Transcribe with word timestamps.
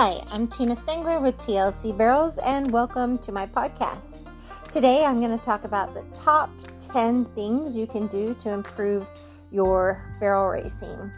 Hi, 0.00 0.22
I'm 0.30 0.46
Tina 0.46 0.76
Spengler 0.76 1.18
with 1.18 1.36
TLC 1.38 1.98
Barrels, 1.98 2.38
and 2.38 2.72
welcome 2.72 3.18
to 3.18 3.32
my 3.32 3.46
podcast. 3.46 4.28
Today 4.70 5.04
I'm 5.04 5.18
going 5.18 5.36
to 5.36 5.44
talk 5.44 5.64
about 5.64 5.92
the 5.92 6.04
top 6.14 6.50
10 6.78 7.24
things 7.34 7.76
you 7.76 7.88
can 7.88 8.06
do 8.06 8.32
to 8.34 8.50
improve 8.50 9.10
your 9.50 10.00
barrel 10.20 10.50
racing. 10.50 11.10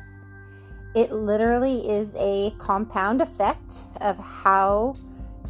It 0.94 1.12
literally 1.12 1.90
is 1.90 2.14
a 2.18 2.54
compound 2.56 3.20
effect 3.20 3.80
of 4.00 4.16
how 4.16 4.96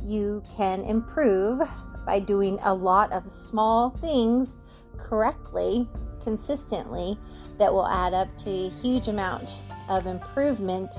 you 0.02 0.42
can 0.56 0.82
improve 0.82 1.60
by 2.04 2.18
doing 2.18 2.58
a 2.64 2.74
lot 2.74 3.12
of 3.12 3.30
small 3.30 3.90
things 3.90 4.56
correctly, 4.98 5.88
consistently, 6.20 7.16
that 7.58 7.72
will 7.72 7.86
add 7.86 8.12
up 8.12 8.36
to 8.38 8.50
a 8.50 8.70
huge 8.70 9.06
amount 9.06 9.62
of 9.88 10.08
improvement 10.08 10.92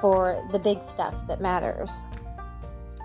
for 0.00 0.46
the 0.52 0.58
big 0.58 0.82
stuff 0.82 1.26
that 1.26 1.40
matters. 1.40 2.00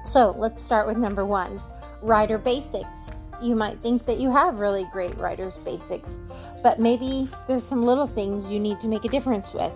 So 0.06 0.36
let's 0.38 0.62
start 0.62 0.88
with 0.88 0.98
number 0.98 1.26
one 1.26 1.62
rider 2.02 2.38
basics. 2.38 3.12
You 3.42 3.56
might 3.56 3.80
think 3.80 4.06
that 4.06 4.20
you 4.20 4.32
have 4.32 4.60
really 4.60 4.86
great 4.92 5.18
rider's 5.18 5.58
basics, 5.60 6.20
but 6.62 6.80
maybe 6.80 7.28
there's 7.48 7.64
some 7.64 7.84
little 7.84 8.08
things 8.08 8.52
you 8.52 8.60
need 8.60 8.80
to 8.82 8.88
make 8.88 9.06
a 9.06 9.10
difference 9.10 9.54
with. 9.54 9.72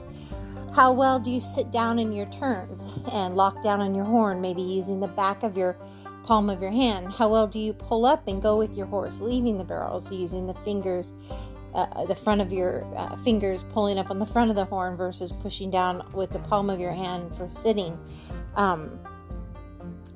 How 0.76 0.92
well 0.92 1.20
do 1.20 1.32
you 1.32 1.40
sit 1.40 1.72
down 1.72 2.00
in 2.00 2.12
your 2.12 2.26
turns 2.28 3.00
and 3.12 3.36
lock 3.36 3.64
down 3.64 3.80
on 3.80 3.96
your 3.96 4.06
horn, 4.06 4.42
maybe 4.42 4.62
using 4.62 5.00
the 5.00 5.08
back 5.08 5.42
of 5.44 5.56
your 5.56 5.78
palm 6.26 6.50
of 6.50 6.62
your 6.62 6.72
hand? 6.72 7.14
How 7.14 7.30
well 7.30 7.48
do 7.48 7.60
you 7.60 7.74
pull 7.74 8.06
up 8.06 8.28
and 8.28 8.42
go 8.42 8.58
with 8.58 8.76
your 8.76 8.88
horse, 8.88 9.22
leaving 9.22 9.58
the 9.58 9.64
barrels 9.64 10.12
using 10.12 10.48
the 10.48 10.54
fingers 10.54 11.14
uh, 11.76 12.06
the 12.06 12.16
front 12.16 12.42
of 12.42 12.52
your 12.52 12.86
uh, 12.96 13.16
fingers 13.18 13.64
pulling 13.72 14.00
up 14.00 14.10
on 14.10 14.18
the 14.18 14.26
front 14.26 14.50
of 14.50 14.56
the 14.56 14.66
horn 14.66 14.96
versus 14.96 15.32
pushing 15.32 15.70
down 15.70 16.04
with 16.14 16.32
the 16.32 16.40
palm 16.40 16.70
of 16.70 16.80
your 16.80 16.94
hand 16.94 17.36
for 17.36 17.50
sitting. 17.52 18.00
Um, 18.56 19.00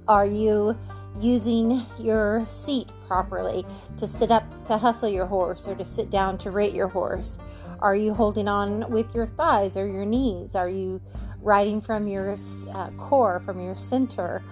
are 0.08 0.26
you 0.26 0.76
using 1.20 1.82
your 2.00 2.46
seat 2.46 2.90
properly 3.06 3.66
to 3.98 4.08
sit 4.08 4.32
up 4.32 4.44
to 4.66 4.78
hustle 4.78 5.10
your 5.10 5.26
horse 5.26 5.68
or 5.68 5.76
to 5.76 5.86
sit 5.86 6.10
down 6.10 6.38
to 6.40 6.52
rate 6.52 6.74
your 6.74 6.88
horse? 6.88 7.38
Are 7.80 7.96
you 7.96 8.14
holding 8.14 8.48
on 8.48 8.90
with 8.90 9.14
your 9.14 9.26
thighs 9.26 9.78
or 9.78 9.86
your 9.86 10.06
knees? 10.06 10.56
Are 10.56 10.70
you 10.70 11.02
riding 11.42 11.82
from 11.82 12.08
your 12.08 12.36
uh, 12.74 12.90
core, 12.92 13.40
from 13.42 13.60
your 13.60 13.76
center? 13.76 14.44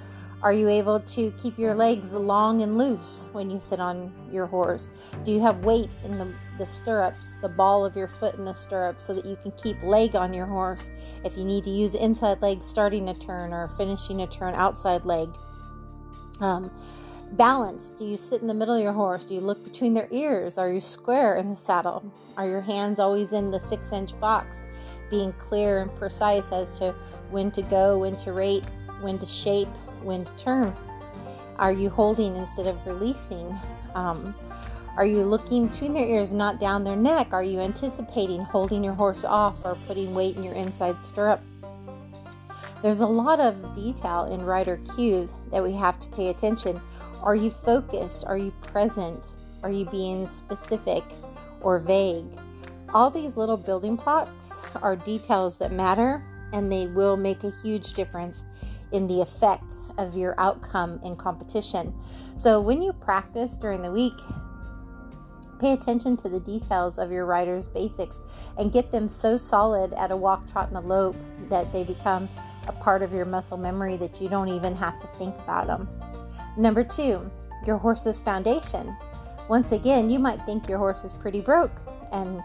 Are 0.43 0.53
you 0.53 0.67
able 0.67 0.99
to 0.99 1.31
keep 1.31 1.57
your 1.57 1.73
legs 1.73 2.13
long 2.13 2.61
and 2.61 2.77
loose 2.77 3.27
when 3.31 3.49
you 3.49 3.59
sit 3.59 3.79
on 3.79 4.13
your 4.31 4.45
horse? 4.45 4.89
Do 5.23 5.31
you 5.31 5.39
have 5.39 5.63
weight 5.63 5.89
in 6.03 6.19
the, 6.19 6.31
the 6.57 6.65
stirrups, 6.65 7.37
the 7.41 7.49
ball 7.49 7.85
of 7.85 7.95
your 7.95 8.07
foot 8.07 8.35
in 8.35 8.45
the 8.45 8.53
stirrup, 8.53 9.01
so 9.01 9.13
that 9.13 9.25
you 9.25 9.35
can 9.35 9.51
keep 9.51 9.81
leg 9.83 10.15
on 10.15 10.33
your 10.33 10.45
horse 10.45 10.89
if 11.23 11.37
you 11.37 11.43
need 11.43 11.63
to 11.65 11.69
use 11.69 11.95
inside 11.95 12.41
leg 12.41 12.61
starting 12.61 13.09
a 13.09 13.13
turn 13.13 13.53
or 13.53 13.67
finishing 13.69 14.21
a 14.21 14.27
turn 14.27 14.53
outside 14.55 15.05
leg? 15.05 15.29
Um, 16.39 16.71
balance. 17.33 17.89
Do 17.89 18.05
you 18.05 18.17
sit 18.17 18.41
in 18.41 18.47
the 18.47 18.53
middle 18.53 18.75
of 18.75 18.81
your 18.81 18.93
horse? 18.93 19.25
Do 19.25 19.33
you 19.33 19.41
look 19.41 19.63
between 19.63 19.93
their 19.93 20.07
ears? 20.11 20.57
Are 20.57 20.71
you 20.71 20.81
square 20.81 21.35
in 21.35 21.49
the 21.49 21.55
saddle? 21.55 22.11
Are 22.37 22.47
your 22.47 22.61
hands 22.61 22.99
always 22.99 23.33
in 23.33 23.51
the 23.51 23.59
six 23.59 23.91
inch 23.91 24.17
box, 24.19 24.63
being 25.09 25.33
clear 25.33 25.81
and 25.81 25.95
precise 25.95 26.51
as 26.51 26.77
to 26.79 26.93
when 27.31 27.51
to 27.51 27.61
go, 27.61 27.99
when 27.99 28.17
to 28.17 28.33
rate, 28.33 28.65
when 29.01 29.19
to 29.19 29.25
shape, 29.25 29.69
when 30.03 30.25
to 30.25 30.35
turn? 30.35 30.75
Are 31.57 31.71
you 31.71 31.89
holding 31.89 32.35
instead 32.35 32.67
of 32.67 32.85
releasing? 32.85 33.55
Um, 33.95 34.35
are 34.97 35.05
you 35.05 35.23
looking 35.23 35.67
between 35.67 35.93
their 35.93 36.07
ears, 36.07 36.33
not 36.33 36.59
down 36.59 36.83
their 36.83 36.95
neck? 36.95 37.31
Are 37.31 37.43
you 37.43 37.59
anticipating 37.59 38.41
holding 38.41 38.83
your 38.83 38.95
horse 38.95 39.23
off 39.23 39.63
or 39.63 39.75
putting 39.85 40.15
weight 40.15 40.35
in 40.35 40.43
your 40.43 40.55
inside 40.55 41.03
stirrup? 41.03 41.39
There's 42.81 43.01
a 43.01 43.05
lot 43.05 43.39
of 43.39 43.75
detail 43.75 44.25
in 44.25 44.43
rider 44.43 44.79
cues 44.95 45.35
that 45.51 45.61
we 45.61 45.73
have 45.73 45.99
to 45.99 46.07
pay 46.09 46.29
attention. 46.29 46.81
Are 47.21 47.35
you 47.35 47.51
focused? 47.51 48.25
Are 48.25 48.39
you 48.39 48.49
present? 48.63 49.35
Are 49.61 49.69
you 49.71 49.85
being 49.85 50.25
specific 50.25 51.03
or 51.61 51.77
vague? 51.77 52.25
All 52.91 53.11
these 53.11 53.37
little 53.37 53.57
building 53.57 53.97
blocks 53.97 54.61
are 54.81 54.95
details 54.95 55.59
that 55.59 55.71
matter 55.71 56.23
and 56.53 56.71
they 56.71 56.87
will 56.87 57.17
make 57.17 57.43
a 57.43 57.53
huge 57.61 57.93
difference 57.93 58.45
in 58.91 59.05
the 59.05 59.21
effect 59.21 59.73
of 59.99 60.15
your 60.15 60.33
outcome 60.39 60.99
in 61.03 61.15
competition. 61.15 61.93
So 62.35 62.59
when 62.59 62.81
you 62.81 62.93
practice 62.93 63.57
during 63.57 63.83
the 63.83 63.91
week, 63.91 64.17
pay 65.59 65.73
attention 65.73 66.15
to 66.17 66.29
the 66.29 66.39
details 66.39 66.97
of 66.97 67.11
your 67.11 67.25
rider's 67.25 67.67
basics 67.67 68.21
and 68.57 68.71
get 68.71 68.91
them 68.91 69.09
so 69.09 69.37
solid 69.37 69.93
at 69.93 70.11
a 70.11 70.15
walk, 70.15 70.47
trot, 70.47 70.69
and 70.69 70.77
a 70.77 70.81
lope 70.81 71.15
that 71.49 71.71
they 71.73 71.83
become 71.83 72.29
a 72.67 72.71
part 72.71 73.01
of 73.01 73.13
your 73.13 73.25
muscle 73.25 73.57
memory 73.57 73.97
that 73.97 74.21
you 74.21 74.29
don't 74.29 74.49
even 74.49 74.75
have 74.75 74.99
to 74.99 75.07
think 75.19 75.35
about 75.39 75.67
them. 75.67 75.87
Number 76.57 76.83
two, 76.83 77.29
your 77.65 77.77
horse's 77.77 78.19
foundation. 78.19 78.95
Once 79.49 79.71
again, 79.71 80.09
you 80.09 80.19
might 80.19 80.45
think 80.45 80.67
your 80.67 80.77
horse 80.77 81.03
is 81.03 81.13
pretty 81.13 81.41
broke, 81.41 81.81
and 82.11 82.41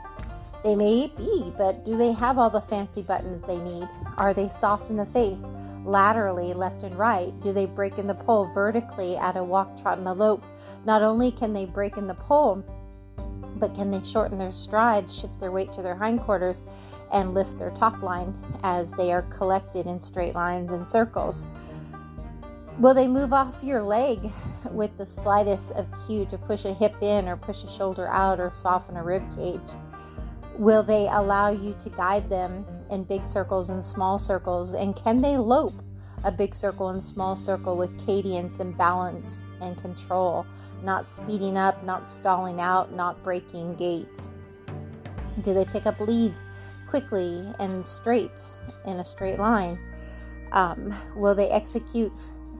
they 0.62 0.76
may 0.76 1.12
be, 1.16 1.52
but 1.58 1.84
do 1.84 1.96
they 1.96 2.12
have 2.12 2.38
all 2.38 2.50
the 2.50 2.60
fancy 2.60 3.02
buttons 3.02 3.42
they 3.42 3.58
need? 3.58 3.88
Are 4.16 4.32
they 4.32 4.48
soft 4.48 4.90
in 4.90 4.96
the 4.96 5.04
face, 5.06 5.48
laterally, 5.84 6.54
left 6.54 6.84
and 6.84 6.96
right? 6.96 7.32
Do 7.40 7.52
they 7.52 7.66
break 7.66 7.98
in 7.98 8.06
the 8.06 8.14
poll 8.14 8.46
vertically 8.52 9.16
at 9.16 9.36
a 9.36 9.42
walk, 9.42 9.80
trot, 9.80 9.98
and 9.98 10.06
a 10.06 10.12
lope? 10.12 10.44
Not 10.84 11.02
only 11.02 11.32
can 11.32 11.52
they 11.52 11.66
break 11.66 11.96
in 11.96 12.06
the 12.06 12.14
poll, 12.14 12.64
but 13.56 13.74
can 13.74 13.90
they 13.90 14.02
shorten 14.02 14.38
their 14.38 14.52
stride, 14.52 15.10
shift 15.10 15.38
their 15.40 15.52
weight 15.52 15.72
to 15.72 15.82
their 15.82 15.96
hindquarters, 15.96 16.62
and 17.12 17.34
lift 17.34 17.58
their 17.58 17.70
top 17.70 18.02
line 18.02 18.36
as 18.62 18.90
they 18.92 19.12
are 19.12 19.22
collected 19.22 19.86
in 19.86 19.98
straight 19.98 20.34
lines 20.34 20.72
and 20.72 20.86
circles? 20.86 21.46
Will 22.78 22.94
they 22.94 23.06
move 23.06 23.32
off 23.32 23.62
your 23.62 23.82
leg 23.82 24.30
with 24.70 24.96
the 24.96 25.04
slightest 25.04 25.72
of 25.72 25.86
cue 26.06 26.24
to 26.26 26.38
push 26.38 26.64
a 26.64 26.72
hip 26.72 26.96
in 27.02 27.28
or 27.28 27.36
push 27.36 27.64
a 27.64 27.70
shoulder 27.70 28.08
out 28.08 28.40
or 28.40 28.50
soften 28.50 28.96
a 28.96 29.02
rib 29.02 29.22
cage? 29.36 29.76
Will 30.58 30.82
they 30.82 31.06
allow 31.10 31.50
you 31.50 31.74
to 31.78 31.90
guide 31.90 32.28
them 32.30 32.64
in 32.90 33.04
big 33.04 33.24
circles 33.24 33.68
and 33.68 33.84
small 33.84 34.18
circles? 34.18 34.74
And 34.74 34.96
can 34.96 35.20
they 35.20 35.36
lope 35.36 35.74
a 36.24 36.32
big 36.32 36.54
circle 36.54 36.88
and 36.88 37.02
small 37.02 37.36
circle 37.36 37.76
with 37.76 38.06
cadence 38.06 38.60
and 38.60 38.76
balance 38.76 39.44
and 39.60 39.76
control, 39.76 40.46
not 40.82 41.06
speeding 41.06 41.56
up, 41.56 41.82
not 41.84 42.06
stalling 42.06 42.60
out, 42.60 42.92
not 42.92 43.22
breaking 43.22 43.74
gait? 43.74 44.28
Do 45.40 45.54
they 45.54 45.64
pick 45.64 45.86
up 45.86 46.00
leads 46.00 46.44
quickly 46.88 47.44
and 47.58 47.84
straight 47.84 48.40
in 48.86 48.98
a 48.98 49.04
straight 49.04 49.38
line? 49.38 49.78
Um, 50.52 50.94
will 51.16 51.34
they 51.34 51.48
execute 51.48 52.12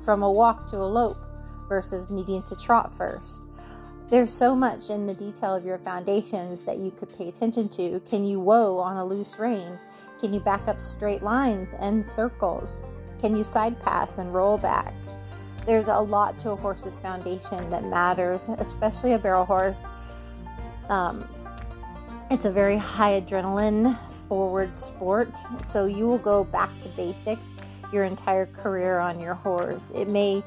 from 0.04 0.22
a 0.22 0.32
walk 0.32 0.66
to 0.68 0.76
a 0.76 0.88
lope 0.88 1.24
versus 1.68 2.10
needing 2.10 2.42
to 2.44 2.56
trot 2.56 2.94
first? 2.94 3.42
There's 4.08 4.32
so 4.32 4.54
much 4.54 4.90
in 4.90 5.06
the 5.06 5.14
detail 5.14 5.54
of 5.54 5.64
your 5.64 5.78
foundations 5.78 6.60
that 6.62 6.78
you 6.78 6.90
could 6.90 7.16
pay 7.16 7.28
attention 7.28 7.68
to. 7.70 8.00
Can 8.00 8.24
you 8.24 8.40
whoa 8.40 8.76
on 8.78 8.96
a 8.96 9.04
loose 9.04 9.38
rein? 9.38 9.78
Can 10.20 10.34
you 10.34 10.40
back 10.40 10.68
up 10.68 10.80
straight 10.80 11.22
lines 11.22 11.72
and 11.78 12.04
circles? 12.04 12.82
Can 13.22 13.36
you 13.36 13.44
side 13.44 13.78
pass 13.78 14.18
and 14.18 14.34
roll 14.34 14.58
back? 14.58 14.92
There's 15.64 15.86
a 15.86 15.96
lot 15.96 16.40
to 16.40 16.50
a 16.50 16.56
horse's 16.56 16.98
foundation 16.98 17.70
that 17.70 17.84
matters, 17.84 18.48
especially 18.58 19.12
a 19.12 19.18
barrel 19.18 19.44
horse. 19.44 19.84
Um, 20.88 21.28
it's 22.32 22.46
a 22.46 22.50
very 22.50 22.76
high 22.76 23.20
adrenaline 23.20 23.96
forward 24.26 24.76
sport, 24.76 25.38
so 25.64 25.86
you 25.86 26.08
will 26.08 26.18
go 26.18 26.42
back 26.42 26.68
to 26.80 26.88
basics 26.88 27.48
your 27.92 28.02
entire 28.02 28.46
career 28.46 28.98
on 28.98 29.20
your 29.20 29.34
horse. 29.34 29.92
It 29.92 30.08
may 30.08 30.42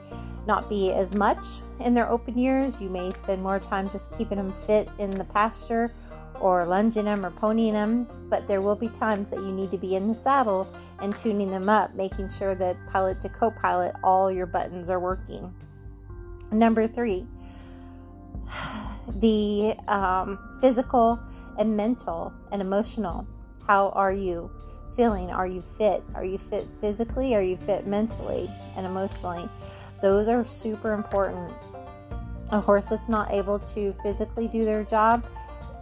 not 0.45 0.67
be 0.67 0.91
as 0.91 1.15
much 1.15 1.45
in 1.79 1.93
their 1.93 2.09
open 2.09 2.37
years. 2.37 2.81
You 2.81 2.89
may 2.89 3.13
spend 3.13 3.41
more 3.41 3.57
time 3.57 3.89
just 3.89 4.11
keeping 4.17 4.37
them 4.37 4.51
fit 4.51 4.89
in 4.99 5.11
the 5.11 5.23
pasture 5.23 5.93
or 6.39 6.65
lunging 6.65 7.05
them 7.05 7.25
or 7.25 7.31
ponying 7.31 7.73
them, 7.73 8.07
but 8.29 8.47
there 8.47 8.61
will 8.61 8.75
be 8.75 8.89
times 8.89 9.29
that 9.29 9.39
you 9.39 9.51
need 9.51 9.71
to 9.71 9.77
be 9.77 9.95
in 9.95 10.07
the 10.07 10.15
saddle 10.15 10.67
and 10.99 11.15
tuning 11.15 11.49
them 11.49 11.69
up, 11.69 11.93
making 11.95 12.29
sure 12.29 12.55
that 12.55 12.77
pilot 12.87 13.19
to 13.21 13.29
co 13.29 13.51
pilot, 13.51 13.93
all 14.03 14.31
your 14.31 14.45
buttons 14.45 14.89
are 14.89 14.99
working. 14.99 15.53
Number 16.51 16.87
three, 16.87 17.25
the 19.07 19.75
um, 19.87 20.39
physical 20.61 21.19
and 21.57 21.75
mental 21.75 22.33
and 22.51 22.61
emotional. 22.61 23.27
How 23.67 23.89
are 23.89 24.11
you 24.13 24.51
feeling? 24.95 25.31
Are 25.31 25.47
you 25.47 25.61
fit? 25.61 26.03
Are 26.13 26.23
you 26.23 26.37
fit 26.37 26.67
physically? 26.79 27.35
Are 27.35 27.41
you 27.41 27.57
fit 27.57 27.87
mentally 27.87 28.49
and 28.75 28.85
emotionally? 28.85 29.49
Those 30.01 30.27
are 30.27 30.43
super 30.43 30.93
important. 30.93 31.51
A 32.51 32.59
horse 32.59 32.85
that's 32.85 33.09
not 33.09 33.31
able 33.31 33.59
to 33.59 33.91
physically 33.93 34.47
do 34.47 34.65
their 34.65 34.83
job 34.83 35.25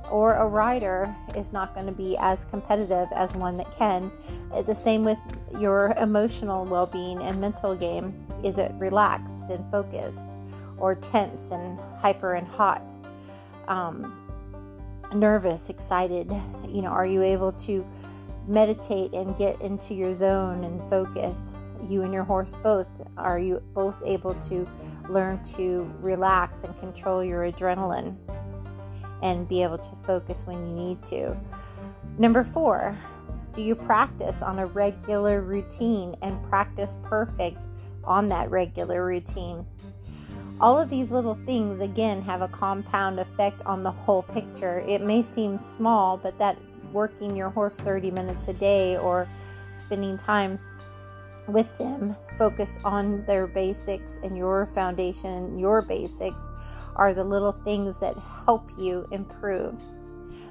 or 0.10 0.36
a 0.36 0.48
rider 0.48 1.16
is 1.36 1.54
not 1.54 1.74
going 1.74 1.86
to 1.86 1.92
be 1.92 2.16
as 2.20 2.46
competitive 2.46 3.08
as 3.16 3.36
one 3.36 3.58
that 3.58 3.72
can. 3.72 4.12
Uh, 4.52 4.62
the 4.62 4.76
same 4.76 5.04
with 5.04 5.18
your 5.60 5.94
emotional 5.98 6.66
well 6.66 6.86
being 6.86 7.22
and 7.22 7.40
mental 7.40 7.76
game. 7.76 8.14
Is 8.44 8.58
it 8.58 8.72
relaxed 8.76 9.50
and 9.50 9.70
focused 9.72 10.36
or 10.78 10.96
tense 10.96 11.52
and 11.52 11.80
hyper 11.98 12.34
and 12.34 12.48
hot? 12.48 12.94
Um, 13.68 14.20
nervous, 15.16 15.70
excited? 15.70 16.32
You 16.68 16.82
know, 16.82 16.90
are 16.90 17.06
you 17.06 17.22
able 17.22 17.52
to 17.54 17.86
meditate 18.48 19.14
and 19.14 19.36
get 19.38 19.62
into 19.62 19.94
your 19.94 20.14
zone 20.14 20.64
and 20.64 20.82
focus? 20.90 21.56
you 21.90 22.04
and 22.04 22.14
your 22.14 22.24
horse 22.24 22.54
both? 22.64 23.02
Are 23.18 23.40
you 23.40 23.62
both 23.74 24.02
able 24.06 24.36
to 24.36 24.68
learn 25.10 25.44
to 25.44 25.94
relax 26.00 26.64
and 26.64 26.78
control 26.80 27.24
your 27.24 27.42
adrenaline 27.44 28.16
and 29.24 29.48
be 29.48 29.64
able 29.64 29.80
to 29.80 29.96
focus 30.04 30.46
when 30.46 30.68
you 30.68 30.74
need 30.74 31.04
to? 31.06 31.36
Number 32.20 32.44
four, 32.44 32.96
do 33.56 33.62
you 33.62 33.74
practice 33.74 34.44
on 34.44 34.60
a 34.60 34.68
regular 34.68 35.42
routine 35.42 36.14
and 36.22 36.44
practice 36.44 36.96
perfect 37.04 37.68
on 38.04 38.30
that 38.30 38.52
regular 38.52 39.06
routine? 39.06 39.66
All 40.62 40.80
of 40.80 40.90
these 40.90 41.10
little 41.10 41.36
things, 41.46 41.80
again, 41.80 42.22
have 42.22 42.42
a 42.42 42.48
compound 42.50 43.20
effect 43.20 43.62
on 43.66 43.82
the 43.82 43.92
whole 43.92 44.24
picture. 44.24 44.84
It 44.88 45.02
may 45.02 45.24
seem 45.24 45.58
small, 45.58 46.18
but 46.18 46.38
that 46.38 46.58
working 46.92 47.36
your 47.36 47.50
horse 47.50 47.80
30 47.80 48.12
minutes 48.12 48.48
a 48.50 48.54
day 48.54 48.98
or 48.98 49.28
spending 49.74 50.18
time 50.18 50.60
with 51.48 51.78
them 51.78 52.16
focused 52.38 52.80
on 52.84 53.26
their 53.26 53.48
basics 53.48 54.20
and 54.24 54.38
your 54.38 54.66
foundation, 54.66 55.58
your 55.58 55.82
basics 55.82 56.48
are 56.96 57.14
the 57.14 57.24
little 57.24 57.52
things 57.52 58.00
that 58.00 58.18
help 58.46 58.70
you 58.78 59.06
improve. 59.12 59.82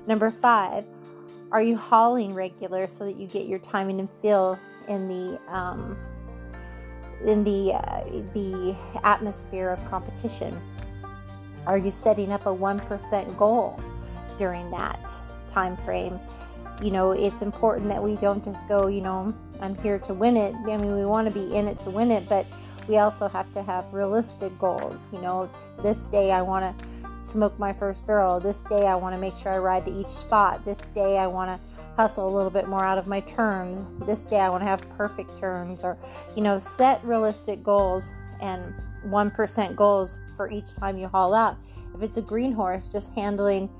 Number 0.06 0.30
five, 0.30 0.84
are 1.52 1.62
you 1.62 1.76
hauling 1.76 2.34
regular 2.34 2.88
so 2.88 3.04
that 3.04 3.16
you 3.16 3.26
get 3.26 3.46
your 3.46 3.58
timing 3.58 4.00
and 4.00 4.10
feel 4.10 4.58
in 4.88 5.08
the 5.08 5.38
um, 5.48 5.96
in 7.24 7.44
the 7.44 7.74
uh, 7.74 8.04
the 8.32 8.76
atmosphere 9.04 9.70
of 9.70 9.84
competition? 9.88 10.60
Are 11.66 11.78
you 11.78 11.90
setting 11.90 12.32
up 12.32 12.46
a 12.46 12.52
one 12.52 12.80
percent 12.80 13.36
goal 13.36 13.80
during 14.36 14.70
that 14.72 15.12
time 15.46 15.76
frame? 15.78 16.18
You 16.82 16.90
know, 16.90 17.12
it's 17.12 17.42
important 17.42 17.88
that 17.90 18.02
we 18.02 18.16
don't 18.16 18.42
just 18.42 18.66
go, 18.66 18.88
you 18.88 19.02
know, 19.02 19.32
I'm 19.62 19.76
here 19.76 19.98
to 20.00 20.12
win 20.12 20.36
it. 20.36 20.54
I 20.54 20.76
mean, 20.76 20.94
we 20.94 21.04
want 21.04 21.28
to 21.28 21.32
be 21.32 21.54
in 21.54 21.68
it 21.68 21.78
to 21.80 21.90
win 21.90 22.10
it, 22.10 22.28
but 22.28 22.46
we 22.88 22.98
also 22.98 23.28
have 23.28 23.52
to 23.52 23.62
have 23.62 23.92
realistic 23.94 24.58
goals. 24.58 25.08
You 25.12 25.20
know, 25.20 25.48
this 25.82 26.06
day 26.06 26.32
I 26.32 26.42
want 26.42 26.78
to 26.78 26.86
smoke 27.22 27.58
my 27.58 27.72
first 27.72 28.04
barrel. 28.06 28.40
This 28.40 28.64
day 28.64 28.86
I 28.88 28.96
want 28.96 29.14
to 29.14 29.20
make 29.20 29.36
sure 29.36 29.52
I 29.52 29.58
ride 29.58 29.84
to 29.84 29.92
each 29.92 30.08
spot. 30.10 30.64
This 30.64 30.88
day 30.88 31.18
I 31.18 31.28
want 31.28 31.48
to 31.48 31.60
hustle 31.96 32.28
a 32.28 32.32
little 32.34 32.50
bit 32.50 32.68
more 32.68 32.84
out 32.84 32.98
of 32.98 33.06
my 33.06 33.20
turns. 33.20 33.92
This 34.04 34.24
day 34.24 34.40
I 34.40 34.48
want 34.48 34.62
to 34.62 34.66
have 34.66 34.88
perfect 34.90 35.36
turns 35.36 35.84
or 35.84 35.96
you 36.34 36.42
know, 36.42 36.58
set 36.58 37.02
realistic 37.04 37.62
goals 37.62 38.12
and 38.40 38.74
1% 39.06 39.76
goals 39.76 40.20
for 40.36 40.50
each 40.50 40.74
time 40.74 40.98
you 40.98 41.06
haul 41.06 41.34
out. 41.34 41.56
If 41.94 42.02
it's 42.02 42.16
a 42.16 42.22
green 42.22 42.52
horse, 42.52 42.90
just 42.90 43.14
handling 43.14 43.70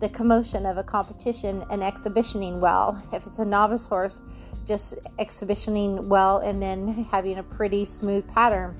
the 0.00 0.08
commotion 0.08 0.66
of 0.66 0.76
a 0.76 0.82
competition 0.82 1.64
and 1.70 1.82
exhibitioning 1.82 2.60
well. 2.60 3.02
If 3.12 3.26
it's 3.26 3.38
a 3.38 3.44
novice 3.44 3.86
horse, 3.86 4.22
just 4.68 4.94
exhibitioning 5.18 6.08
well 6.08 6.38
and 6.38 6.62
then 6.62 7.04
having 7.10 7.38
a 7.38 7.42
pretty 7.42 7.84
smooth 7.84 8.28
pattern. 8.28 8.76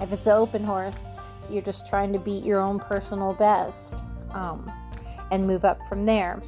If 0.00 0.12
it's 0.12 0.26
an 0.26 0.32
open 0.32 0.64
horse, 0.64 1.04
you're 1.48 1.62
just 1.62 1.86
trying 1.86 2.12
to 2.12 2.18
beat 2.18 2.44
your 2.44 2.60
own 2.60 2.78
personal 2.80 3.32
best 3.32 4.02
um, 4.32 4.70
and 5.30 5.46
move 5.46 5.64
up 5.64 5.78
from 5.88 6.04
there. 6.04 6.42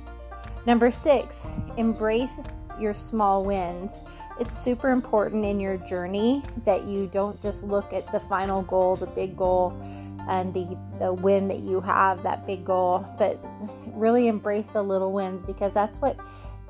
Number 0.66 0.90
six, 0.90 1.46
embrace 1.76 2.40
your 2.78 2.94
small 2.94 3.44
wins. 3.44 3.96
It's 4.38 4.56
super 4.56 4.90
important 4.90 5.44
in 5.44 5.61
your 5.61 5.78
journey 5.78 6.43
that 6.64 6.84
you 6.84 7.06
don't 7.06 7.40
just 7.40 7.64
look 7.64 7.93
at 7.93 8.11
the 8.12 8.20
final 8.20 8.62
goal, 8.62 8.96
the 8.96 9.06
big 9.06 9.37
goal, 9.37 9.76
and 10.28 10.52
the, 10.52 10.78
the 10.99 11.12
win 11.12 11.49
that 11.49 11.61
you 11.61 11.81
have, 11.81 12.22
that 12.22 12.46
big 12.46 12.64
goal, 12.64 13.06
but 13.19 13.43
really 13.87 14.28
embrace 14.28 14.69
the 14.69 14.82
little 14.82 15.12
wins 15.12 15.44
because 15.44 15.72
that's 15.72 15.96
what 15.99 16.19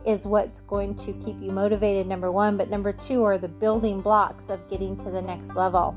is 0.07 0.27
what's 0.27 0.61
going 0.63 0.95
to 0.97 1.13
keep 1.15 1.41
you 1.41 1.53
motivated, 1.53 2.07
number 2.07 2.33
one. 2.33 2.57
But 2.57 2.71
number 2.71 2.93
two 2.93 3.25
are 3.25 3.39
the 3.39 3.49
building 3.49 4.01
blocks 4.01 4.51
of 4.51 4.67
getting 4.69 4.97
to 4.97 5.11
the 5.11 5.23
next 5.23 5.55
level. 5.55 5.97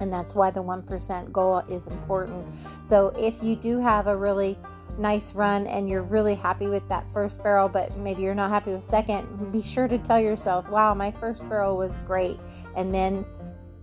And 0.00 0.12
that's 0.12 0.34
why 0.34 0.50
the 0.50 0.62
1% 0.62 1.32
goal 1.32 1.58
is 1.68 1.86
important. 1.86 2.44
So 2.82 3.08
if 3.18 3.42
you 3.42 3.56
do 3.56 3.78
have 3.78 4.06
a 4.06 4.16
really 4.16 4.58
nice 4.98 5.34
run 5.34 5.66
and 5.66 5.88
you're 5.88 6.02
really 6.02 6.34
happy 6.34 6.66
with 6.66 6.86
that 6.88 7.10
first 7.12 7.42
barrel, 7.42 7.68
but 7.68 7.96
maybe 7.96 8.22
you're 8.22 8.34
not 8.34 8.50
happy 8.50 8.72
with 8.72 8.84
second, 8.84 9.52
be 9.52 9.62
sure 9.62 9.88
to 9.88 9.98
tell 9.98 10.20
yourself, 10.20 10.68
wow, 10.68 10.94
my 10.94 11.10
first 11.10 11.48
barrel 11.48 11.76
was 11.76 11.98
great. 11.98 12.38
And 12.76 12.94
then 12.94 13.24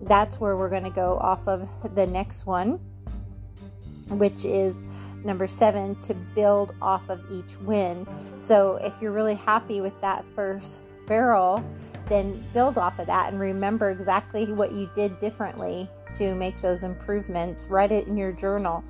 that's 0.01 0.39
where 0.39 0.57
we're 0.57 0.69
going 0.69 0.83
to 0.83 0.89
go 0.89 1.17
off 1.17 1.47
of 1.47 1.67
the 1.95 2.07
next 2.07 2.45
one, 2.45 2.79
which 4.09 4.45
is 4.45 4.81
number 5.23 5.47
seven 5.47 5.95
to 6.01 6.13
build 6.13 6.73
off 6.81 7.09
of 7.09 7.23
each 7.31 7.57
win. 7.61 8.07
So 8.39 8.77
if 8.77 9.01
you're 9.01 9.11
really 9.11 9.35
happy 9.35 9.81
with 9.81 9.99
that 10.01 10.25
first 10.35 10.79
barrel, 11.07 11.63
then 12.09 12.43
build 12.53 12.77
off 12.77 12.99
of 12.99 13.07
that 13.07 13.31
and 13.31 13.39
remember 13.39 13.89
exactly 13.89 14.51
what 14.51 14.71
you 14.71 14.89
did 14.93 15.17
differently 15.19 15.89
to 16.15 16.35
make 16.35 16.61
those 16.61 16.83
improvements. 16.83 17.67
Write 17.67 17.91
it 17.91 18.07
in 18.07 18.17
your 18.17 18.31
journal. 18.31 18.83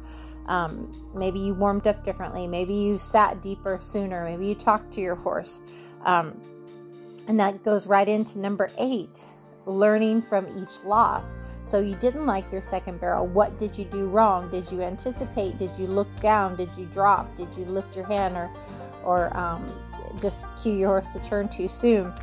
Um, 0.47 1.11
maybe 1.13 1.39
you 1.39 1.53
warmed 1.53 1.87
up 1.87 2.03
differently. 2.03 2.47
Maybe 2.47 2.73
you 2.73 2.97
sat 2.97 3.41
deeper 3.41 3.77
sooner. 3.79 4.25
Maybe 4.25 4.47
you 4.47 4.55
talked 4.55 4.91
to 4.93 5.01
your 5.01 5.15
horse. 5.15 5.61
Um, 6.03 6.39
and 7.27 7.39
that 7.39 7.63
goes 7.63 7.85
right 7.85 8.07
into 8.07 8.39
number 8.39 8.71
eight 8.77 9.23
learning 9.65 10.21
from 10.21 10.47
each 10.57 10.83
loss. 10.83 11.35
So 11.63 11.79
you 11.79 11.95
didn't 11.95 12.25
like 12.25 12.51
your 12.51 12.61
second 12.61 12.99
barrel. 12.99 13.27
What 13.27 13.57
did 13.57 13.77
you 13.77 13.85
do 13.85 14.07
wrong? 14.07 14.49
Did 14.49 14.71
you 14.71 14.81
anticipate? 14.81 15.57
Did 15.57 15.77
you 15.77 15.87
look 15.87 16.07
down? 16.19 16.55
Did 16.55 16.69
you 16.77 16.85
drop? 16.85 17.35
Did 17.35 17.55
you 17.55 17.65
lift 17.65 17.95
your 17.95 18.05
hand 18.05 18.35
or, 18.35 18.51
or 19.03 19.35
um, 19.37 19.73
just 20.21 20.55
cue 20.55 20.73
your 20.73 20.89
horse 20.89 21.13
to 21.13 21.19
turn 21.19 21.49
too 21.49 21.67
soon? 21.67 22.13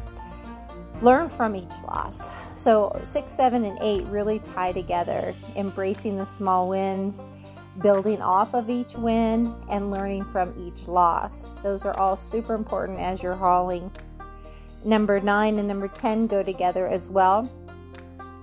Learn 1.01 1.29
from 1.29 1.55
each 1.55 1.81
loss. 1.87 2.29
So 2.61 2.99
six, 3.05 3.33
seven, 3.33 3.65
and 3.65 3.79
eight 3.81 4.05
really 4.07 4.41
tie 4.41 4.73
together, 4.73 5.35
embracing 5.55 6.17
the 6.17 6.27
small 6.27 6.69
wins. 6.69 7.25
Building 7.81 8.21
off 8.21 8.55
of 8.55 8.69
each 8.69 8.95
win 8.97 9.55
and 9.71 9.93
learning 9.93 10.25
from 10.25 10.53
each 10.59 10.89
loss. 10.89 11.45
Those 11.63 11.85
are 11.85 11.97
all 11.97 12.17
super 12.17 12.57
important 12.57 12.99
as 12.99 13.23
you're 13.23 13.37
hauling 13.37 13.93
Number 14.89 15.21
nine 15.21 15.59
and 15.59 15.69
number 15.69 15.87
10 15.87 16.29
go 16.29 16.43
together 16.43 16.89
as 16.89 17.11
well. 17.11 17.47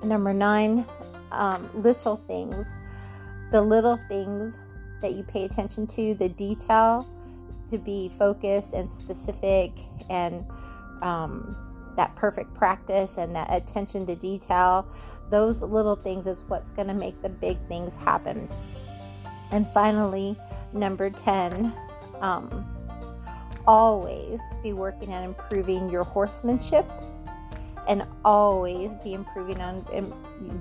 Number 0.04 0.32
nine, 0.32 0.86
um, 1.32 1.68
little 1.74 2.18
things. 2.18 2.76
The 3.50 3.64
little 3.64 3.98
things 4.08 4.60
that 5.02 5.14
you 5.14 5.24
pay 5.24 5.46
attention 5.46 5.88
to, 5.88 6.14
the 6.14 6.30
detail 6.30 7.10
to 7.72 7.80
be 7.80 8.10
focused 8.10 8.76
and 8.76 8.94
specific, 8.94 9.72
and 10.12 10.46
um, 11.02 11.58
that 11.96 12.16
perfect 12.16 12.54
practice 12.54 13.18
and 13.18 13.36
that 13.36 13.48
attention 13.52 14.06
to 14.06 14.16
detail. 14.16 14.88
Those 15.32 15.64
little 15.64 15.96
things 15.96 16.28
is 16.28 16.46
what's 16.48 16.70
going 16.70 16.90
to 16.90 16.94
make 16.94 17.24
the 17.24 17.30
big 17.30 17.58
things 17.68 17.96
happen. 17.96 18.48
And 19.52 19.68
finally, 19.72 20.38
number 20.74 21.10
10, 21.10 21.74
um, 22.22 22.75
always 23.68 24.42
be 24.64 24.74
working 24.74 25.14
on 25.14 25.24
improving 25.24 25.90
your 25.90 26.04
horsemanship 26.04 26.86
and 27.88 28.04
always 28.24 28.96
be 28.96 29.14
improving 29.14 29.62
on 29.62 29.86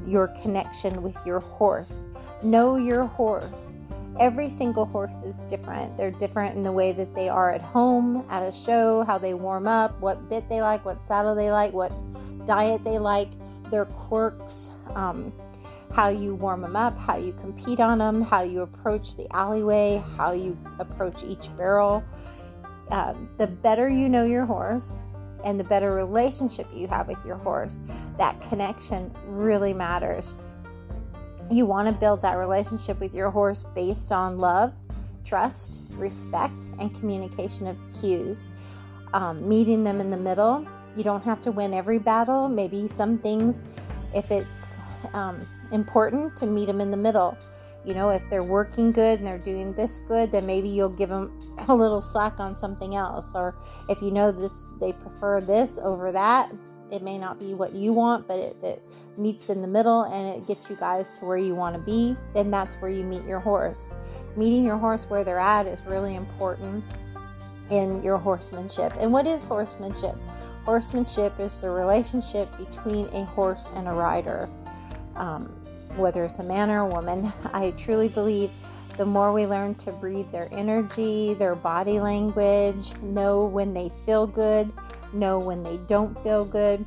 your 0.07 0.29
connection 0.43 1.03
with 1.03 1.17
your 1.25 1.41
horse. 1.41 2.05
Know 2.43 2.77
your 2.77 3.05
horse. 3.05 3.73
Every 4.21 4.49
single 4.49 4.85
horse 4.85 5.23
is 5.23 5.43
different. 5.45 5.97
They're 5.97 6.13
different 6.13 6.55
in 6.55 6.63
the 6.63 6.71
way 6.71 6.93
that 6.93 7.15
they 7.15 7.29
are 7.29 7.53
at 7.53 7.63
home, 7.63 8.25
at 8.29 8.43
a 8.43 8.53
show, 8.53 9.03
how 9.05 9.19
they 9.19 9.35
warm 9.35 9.67
up, 9.67 9.99
what 10.01 10.29
bit 10.29 10.49
they 10.49 10.63
like, 10.63 10.85
what 10.85 11.03
saddle 11.03 11.35
they 11.35 11.51
like, 11.51 11.73
what 11.73 11.93
diet 12.45 12.85
they 12.85 12.99
like, 12.99 13.31
their 13.71 13.87
quirks, 13.87 14.71
um, 14.95 15.33
how 15.93 16.09
you 16.09 16.35
warm 16.35 16.61
them 16.61 16.77
up, 16.77 16.97
how 16.97 17.17
you 17.17 17.33
compete 17.33 17.81
on 17.81 17.99
them, 17.99 18.23
how 18.23 18.43
you 18.43 18.61
approach 18.61 19.17
the 19.17 19.27
alleyway, 19.35 20.03
how 20.17 20.33
you 20.33 20.57
approach 20.79 21.25
each 21.25 21.55
barrel 21.57 22.05
um, 22.91 23.29
the 23.39 23.47
better 23.47 23.89
you 23.89 24.09
know 24.09 24.25
your 24.25 24.45
horse 24.45 24.99
and 25.45 25.61
the 25.61 25.65
better 25.65 25.93
relationship 25.93 26.67
you 26.73 26.87
have 26.89 27.09
with 27.09 27.25
your 27.25 27.37
horse, 27.37 27.81
that 28.17 28.41
connection 28.41 29.15
really 29.27 29.75
matters. 29.75 30.35
You 31.51 31.67
want 31.67 31.89
to 31.89 31.95
build 31.95 32.23
that 32.23 32.39
relationship 32.39 32.99
with 32.99 33.15
your 33.15 33.31
horse 33.31 33.65
based 33.75 34.11
on 34.11 34.39
love, 34.39 34.73
trust, 35.23 35.81
respect, 35.91 36.71
and 36.79 36.95
communication 36.95 37.67
of 37.67 37.79
cues. 38.01 38.47
Um, 39.13 39.47
meeting 39.47 39.85
them 39.85 40.01
in 40.01 40.11
the 40.11 40.17
middle. 40.17 40.67
You 40.97 41.05
don't 41.05 41.23
have 41.23 41.41
to 41.43 41.53
win 41.53 41.73
every 41.73 41.99
battle. 41.99 42.49
Maybe 42.49 42.89
some 42.89 43.19
things, 43.19 43.63
if 44.15 44.33
it's 44.33 44.79
um, 45.13 45.47
important, 45.71 46.37
to 46.37 46.47
meet 46.47 46.67
them 46.67 46.81
in 46.81 46.91
the 46.91 46.97
middle 46.97 47.39
you 47.85 47.93
know, 47.93 48.11
if 48.11 48.29
they're 48.31 48.43
working 48.43 48.93
good 48.93 49.19
and 49.19 49.27
they're 49.27 49.39
doing 49.39 49.75
this 49.75 50.01
good, 50.09 50.33
then 50.33 50.47
maybe 50.47 50.69
you'll 50.69 50.89
give 50.89 51.11
them 51.11 51.44
a 51.69 51.75
little 51.75 52.01
slack 52.01 52.41
on 52.41 52.57
something 52.57 52.95
else. 52.97 53.33
Or 53.35 53.57
if 53.89 54.03
you 54.03 54.11
know 54.11 54.33
this, 54.33 54.67
they 54.81 54.93
prefer 54.93 55.41
this 55.41 55.79
over 55.83 56.13
that, 56.13 56.53
it 56.91 57.03
may 57.03 57.19
not 57.19 57.41
be 57.41 57.55
what 57.55 57.75
you 57.75 57.93
want, 57.93 58.29
but 58.29 58.39
if 58.39 58.63
it 58.63 58.83
meets 59.17 59.49
in 59.49 59.63
the 59.63 59.69
middle 59.69 60.03
and 60.03 60.37
it 60.37 60.47
gets 60.47 60.71
you 60.71 60.77
guys 60.77 61.17
to 61.19 61.25
where 61.25 61.37
you 61.37 61.55
want 61.55 61.75
to 61.75 61.81
be, 61.81 62.17
then 62.35 62.51
that's 62.51 62.75
where 62.77 62.91
you 62.91 63.03
meet 63.03 63.25
your 63.25 63.41
horse. 63.41 63.91
Meeting 64.37 64.65
your 64.65 64.77
horse 64.77 65.07
where 65.09 65.25
they're 65.25 65.39
at 65.39 65.67
is 65.67 65.85
really 65.87 66.15
important. 66.15 66.85
in 67.71 68.03
your 68.03 68.19
horsemanship. 68.19 68.93
And 68.99 69.11
what 69.11 69.27
is 69.27 69.43
horsemanship? 69.45 70.17
Horsemanship 70.65 71.41
is 71.41 71.61
the 71.63 71.71
relationship 71.71 72.55
between 72.59 73.07
a 73.09 73.25
horse 73.25 73.69
and 73.75 73.89
a 73.89 73.93
rider, 73.93 74.49
um, 75.17 75.47
whether 75.97 76.25
it's 76.25 76.39
a 76.39 76.43
man 76.43 76.71
or 76.71 76.81
a 76.81 76.87
woman. 76.87 77.33
I 77.53 77.71
truly 77.73 78.09
believe 78.09 78.51
the 78.97 79.05
more 79.07 79.33
we 79.33 79.47
learn 79.47 79.75
to 79.77 79.93
breathe 79.93 80.31
their 80.31 80.49
energy, 80.53 81.35
their 81.35 81.57
body 81.57 81.99
language, 81.99 82.95
know 83.03 83.45
when 83.45 83.75
they 83.75 83.91
feel 84.05 84.27
good, 84.27 84.73
know 85.13 85.39
when 85.39 85.63
they 85.63 85.79
don't 85.89 86.19
feel 86.23 86.45
good, 86.45 86.85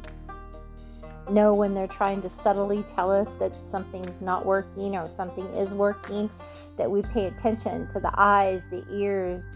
know 1.30 1.54
when 1.54 1.74
they're 1.74 1.88
trying 1.88 2.22
to 2.22 2.30
subtly 2.30 2.84
tell 2.84 3.12
us 3.12 3.34
that 3.34 3.66
something's 3.66 4.22
not 4.22 4.46
working 4.46 4.96
or 4.96 5.10
something 5.10 5.46
is 5.48 5.74
working, 5.74 6.30
that 6.78 6.90
we 6.90 7.02
pay 7.02 7.26
attention 7.26 7.88
to 7.90 8.00
the 8.00 8.12
eyes, 8.16 8.66
the 8.70 8.86
ears, 8.90 9.50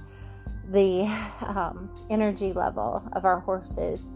the 0.69 1.03
um, 1.47 1.89
energy 2.09 2.51
level 2.51 3.01
of 3.13 3.23
our 3.23 3.39
horses, 3.39 4.09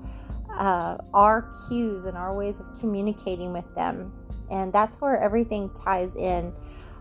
uh, 0.58 0.98
our 1.14 1.50
cues, 1.68 2.06
and 2.06 2.18
our 2.18 2.36
ways 2.36 2.60
of 2.60 2.80
communicating 2.80 3.54
with 3.54 3.74
them. 3.76 4.12
And 4.52 4.74
that's 4.74 5.00
where 5.00 5.18
everything 5.20 5.70
ties 5.74 6.16
in. 6.16 6.54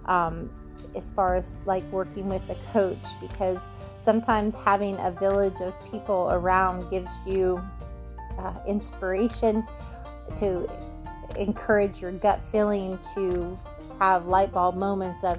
Um, 0.06 0.50
as 0.94 1.10
far 1.10 1.34
as 1.34 1.58
like 1.66 1.82
working 1.90 2.28
with 2.28 2.48
a 2.50 2.54
coach 2.72 3.04
because 3.20 3.66
sometimes 3.98 4.54
having 4.54 4.98
a 5.00 5.10
village 5.10 5.60
of 5.60 5.74
people 5.90 6.28
around 6.30 6.88
gives 6.90 7.10
you 7.26 7.62
uh, 8.38 8.54
inspiration 8.66 9.66
to 10.36 10.68
encourage 11.36 12.00
your 12.00 12.12
gut 12.12 12.42
feeling 12.42 12.98
to 13.14 13.58
have 14.00 14.26
light 14.26 14.52
bulb 14.52 14.76
moments 14.76 15.24
of 15.24 15.38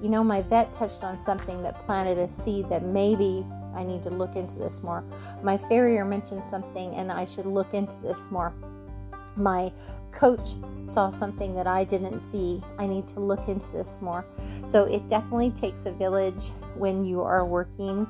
you 0.00 0.08
know 0.08 0.24
my 0.24 0.42
vet 0.42 0.72
touched 0.72 1.04
on 1.04 1.16
something 1.16 1.62
that 1.62 1.78
planted 1.80 2.18
a 2.18 2.28
seed 2.28 2.68
that 2.68 2.82
maybe 2.82 3.46
I 3.74 3.84
need 3.84 4.02
to 4.02 4.10
look 4.10 4.36
into 4.36 4.58
this 4.58 4.82
more. 4.82 5.04
My 5.42 5.56
farrier 5.56 6.04
mentioned 6.04 6.44
something 6.44 6.94
and 6.94 7.10
I 7.10 7.24
should 7.24 7.46
look 7.46 7.74
into 7.74 7.96
this 8.02 8.30
more. 8.30 8.52
My 9.36 9.72
coach 10.10 10.54
saw 10.86 11.10
something 11.10 11.54
that 11.54 11.66
I 11.66 11.84
didn't 11.84 12.20
see. 12.20 12.62
I 12.78 12.86
need 12.86 13.06
to 13.08 13.20
look 13.20 13.48
into 13.48 13.70
this 13.72 14.00
more. 14.00 14.24
So 14.66 14.84
it 14.84 15.08
definitely 15.08 15.50
takes 15.50 15.86
a 15.86 15.92
village 15.92 16.48
when 16.76 17.04
you 17.04 17.22
are 17.22 17.44
working 17.44 18.06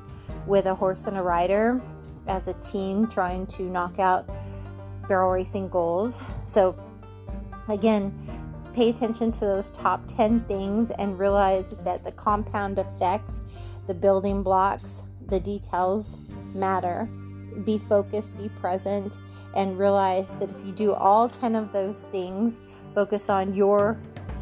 with 0.47 0.65
a 0.65 0.75
horse 0.75 1.07
and 1.07 1.17
a 1.17 1.23
rider 1.23 1.81
as 2.27 2.47
a 2.47 2.53
team 2.55 3.07
trying 3.07 3.47
to 3.47 3.63
knock 3.63 3.99
out 3.99 4.29
barrel 5.07 5.31
racing 5.31 5.69
goals. 5.69 6.19
So 6.45 6.75
again, 7.69 8.13
pay 8.73 8.89
attention 8.89 9.31
to 9.33 9.45
those 9.45 9.69
top 9.69 10.01
10 10.07 10.41
things 10.45 10.91
and 10.91 11.17
realize 11.19 11.71
that 11.83 12.03
the 12.03 12.11
compound 12.11 12.79
effect, 12.79 13.41
the 13.87 13.93
building 13.93 14.43
blocks, 14.43 15.03
the 15.27 15.39
details 15.39 16.19
matter. 16.53 17.09
Be 17.65 17.77
focused, 17.77 18.35
be 18.37 18.49
present, 18.49 19.19
and 19.55 19.77
realize 19.77 20.31
that 20.35 20.51
if 20.51 20.65
you 20.65 20.71
do 20.71 20.93
all 20.93 21.29
10 21.29 21.55
of 21.55 21.71
those 21.71 22.05
things, 22.05 22.59
focus 22.93 23.29
on 23.29 23.53
your 23.53 23.99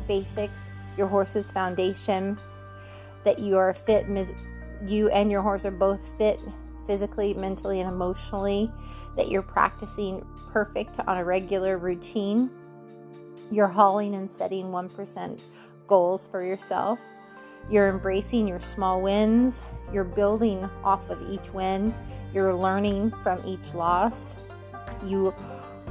basics, 0.07 0.71
your 0.97 1.07
horse's 1.07 1.51
foundation, 1.51 2.39
that 3.23 3.39
you 3.39 3.57
are 3.57 3.73
fit, 3.73 4.05
you 4.85 5.09
and 5.09 5.31
your 5.31 5.41
horse 5.41 5.65
are 5.65 5.71
both 5.71 6.17
fit 6.17 6.39
physically, 6.87 7.33
mentally, 7.33 7.79
and 7.79 7.89
emotionally, 7.89 8.71
that 9.15 9.29
you're 9.29 9.41
practicing 9.41 10.25
perfect 10.51 10.99
on 11.07 11.17
a 11.17 11.23
regular 11.23 11.77
routine, 11.77 12.49
you're 13.51 13.67
hauling 13.67 14.15
and 14.15 14.29
setting 14.29 14.65
1% 14.65 15.39
goals 15.87 16.27
for 16.27 16.43
yourself, 16.43 16.99
you're 17.69 17.89
embracing 17.89 18.47
your 18.47 18.59
small 18.59 19.01
wins, 19.01 19.61
you're 19.93 20.03
building 20.03 20.69
off 20.83 21.09
of 21.09 21.21
each 21.29 21.51
win, 21.53 21.93
you're 22.33 22.55
learning 22.55 23.11
from 23.21 23.41
each 23.45 23.73
loss, 23.73 24.37
you 25.03 25.33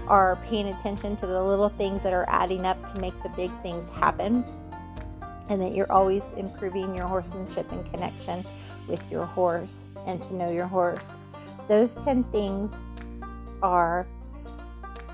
are 0.07 0.37
paying 0.47 0.69
attention 0.69 1.17
to 1.17 1.27
the 1.27 1.43
little 1.43 1.69
things 1.69 2.03
that 2.03 2.13
are 2.13 2.25
adding 2.29 2.67
up 2.67 2.85
to 2.93 3.01
make 3.01 3.21
the 3.23 3.29
big 3.31 3.51
things 3.63 3.91
happen, 3.91 4.45
and 5.49 5.61
that 5.61 5.75
you're 5.75 5.91
always 5.93 6.27
improving 6.37 6.95
your 6.95 7.07
horsemanship 7.07 7.71
and 7.73 7.85
connection 7.93 8.45
with 8.89 9.11
your 9.11 9.27
horse 9.27 9.89
and 10.07 10.21
to 10.23 10.35
know 10.35 10.51
your 10.51 10.67
horse. 10.67 11.21
Those 11.69 11.95
10 11.97 12.25
things 12.25 12.79
are 13.63 14.07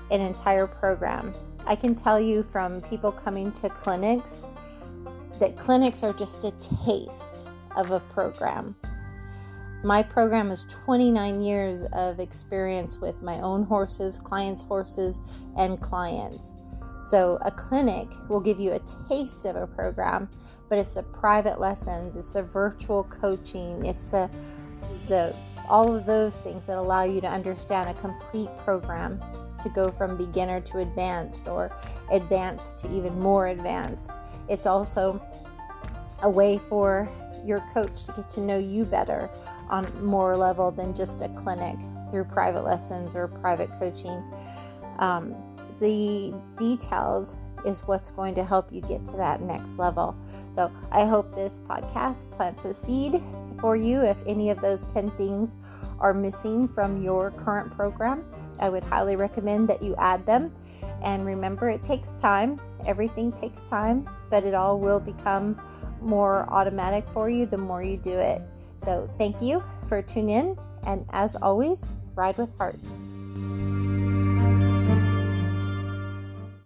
an 0.09 0.21
entire 0.21 0.67
program. 0.67 1.33
I 1.65 1.75
can 1.75 1.93
tell 1.95 2.19
you 2.19 2.43
from 2.43 2.81
people 2.81 3.11
coming 3.11 3.51
to 3.53 3.69
clinics 3.69 4.47
that 5.39 5.57
clinics 5.57 6.03
are 6.03 6.13
just 6.13 6.43
a 6.43 6.51
taste 6.85 7.47
of 7.75 7.91
a 7.91 7.99
program. 7.99 8.75
My 9.83 10.01
program 10.01 10.49
is 10.49 10.65
29 10.69 11.41
years 11.41 11.83
of 11.93 12.19
experience 12.19 12.97
with 12.97 13.21
my 13.21 13.39
own 13.41 13.63
horses, 13.63 14.17
clients' 14.17 14.63
horses, 14.63 15.19
and 15.55 15.79
clients. 15.79 16.55
So, 17.05 17.37
a 17.43 17.51
clinic 17.51 18.07
will 18.27 18.41
give 18.41 18.59
you 18.59 18.73
a 18.73 18.81
taste 19.07 19.45
of 19.45 19.55
a 19.55 19.67
program, 19.67 20.29
but 20.67 20.77
it's 20.77 20.95
the 20.95 21.03
private 21.03 21.59
lessons, 21.59 22.17
it's 22.17 22.33
the 22.33 22.43
virtual 22.43 23.03
coaching, 23.05 23.85
it's 23.85 24.11
the 24.11 24.29
the 25.07 25.33
all 25.69 25.95
of 25.95 26.05
those 26.05 26.39
things 26.39 26.65
that 26.65 26.77
allow 26.77 27.03
you 27.03 27.21
to 27.21 27.27
understand 27.27 27.89
a 27.89 27.93
complete 27.93 28.49
program 28.63 29.21
to 29.61 29.69
go 29.69 29.91
from 29.91 30.17
beginner 30.17 30.61
to 30.61 30.79
advanced 30.79 31.47
or 31.47 31.71
advanced 32.11 32.77
to 32.79 32.91
even 32.91 33.19
more 33.19 33.47
advanced. 33.47 34.11
It's 34.49 34.65
also 34.65 35.21
a 36.23 36.29
way 36.29 36.57
for 36.57 37.09
your 37.43 37.61
coach 37.73 38.03
to 38.03 38.11
get 38.11 38.27
to 38.29 38.41
know 38.41 38.57
you 38.57 38.85
better 38.85 39.29
on 39.69 39.87
more 40.03 40.35
level 40.35 40.71
than 40.71 40.93
just 40.93 41.21
a 41.21 41.29
clinic 41.29 41.77
through 42.09 42.25
private 42.25 42.63
lessons 42.63 43.15
or 43.15 43.27
private 43.27 43.69
coaching. 43.79 44.23
Um, 44.99 45.35
the 45.79 46.33
details 46.57 47.37
is 47.65 47.81
what's 47.81 48.09
going 48.11 48.33
to 48.35 48.43
help 48.43 48.71
you 48.71 48.81
get 48.81 49.05
to 49.05 49.17
that 49.17 49.41
next 49.41 49.77
level. 49.77 50.15
So 50.49 50.71
I 50.91 51.05
hope 51.05 51.35
this 51.35 51.59
podcast 51.59 52.31
plants 52.31 52.65
a 52.65 52.73
seed 52.73 53.21
for 53.59 53.75
you. 53.75 54.01
If 54.01 54.23
any 54.25 54.49
of 54.49 54.61
those 54.61 54.91
10 54.91 55.11
things 55.11 55.55
are 55.99 56.13
missing 56.13 56.67
from 56.67 57.01
your 57.01 57.31
current 57.31 57.71
program, 57.71 58.25
I 58.59 58.69
would 58.69 58.83
highly 58.83 59.15
recommend 59.15 59.67
that 59.69 59.81
you 59.81 59.95
add 59.97 60.25
them. 60.25 60.53
And 61.03 61.25
remember, 61.25 61.69
it 61.69 61.83
takes 61.83 62.15
time. 62.15 62.59
Everything 62.85 63.31
takes 63.31 63.61
time, 63.61 64.09
but 64.29 64.43
it 64.43 64.53
all 64.53 64.79
will 64.79 64.99
become 64.99 65.59
more 66.01 66.45
automatic 66.49 67.07
for 67.09 67.29
you 67.29 67.45
the 67.45 67.57
more 67.57 67.83
you 67.83 67.97
do 67.97 68.13
it. 68.17 68.41
So, 68.77 69.09
thank 69.17 69.41
you 69.41 69.63
for 69.87 70.01
tuning 70.01 70.29
in. 70.29 70.57
And 70.83 71.05
as 71.11 71.35
always, 71.35 71.87
ride 72.15 72.37
with 72.37 72.55
heart. 72.57 72.79